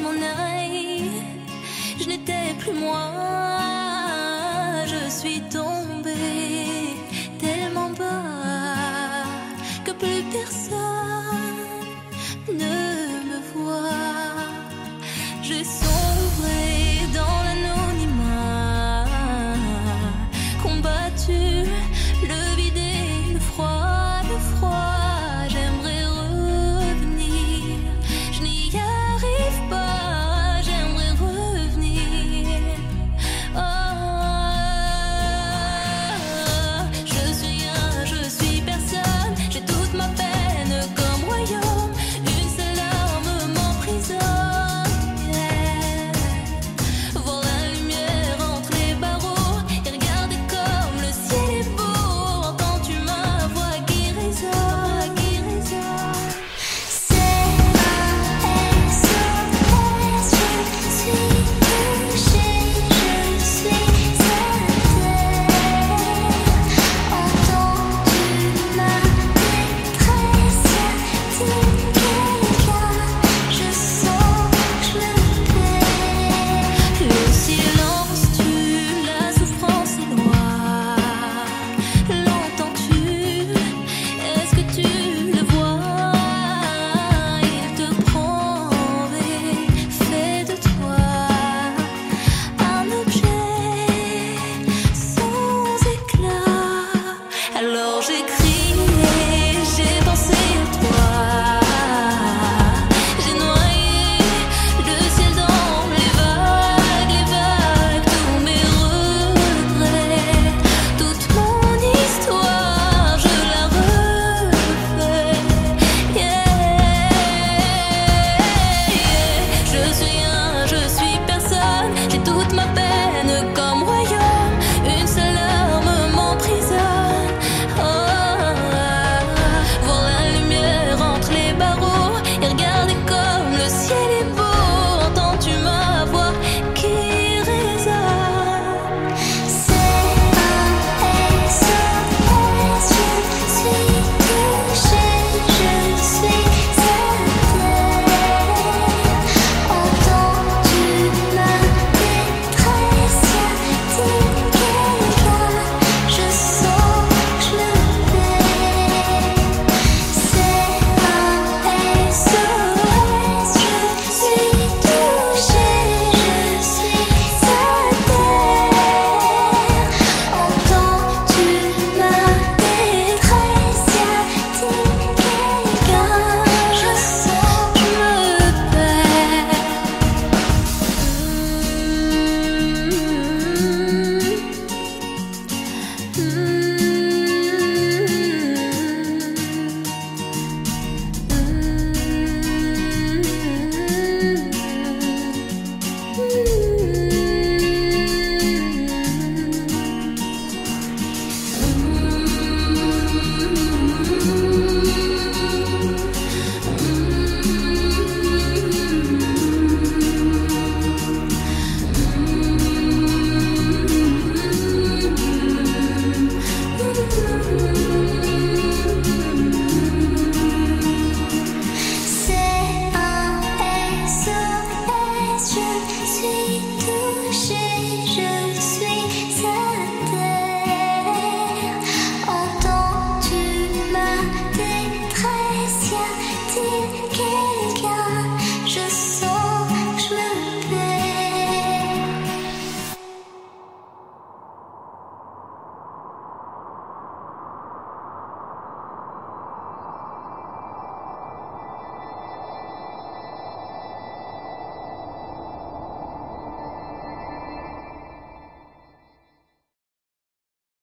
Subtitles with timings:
[0.00, 0.12] je m'en.
[2.00, 3.12] Je n'étais plus moi,
[4.86, 6.96] je suis tombée
[7.38, 9.24] tellement bas
[9.84, 10.79] que plus personne.